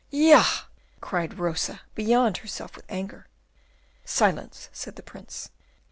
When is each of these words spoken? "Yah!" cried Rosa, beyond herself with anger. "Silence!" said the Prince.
"Yah!" 0.09 0.61
cried 0.99 1.37
Rosa, 1.37 1.81
beyond 1.93 2.37
herself 2.37 2.75
with 2.75 2.85
anger. 2.89 3.27
"Silence!" 4.03 4.67
said 4.73 4.95
the 4.95 5.03
Prince. 5.03 5.51